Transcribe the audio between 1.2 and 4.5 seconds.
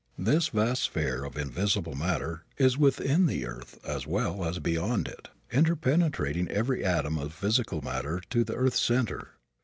of invisible matter is within the earth as well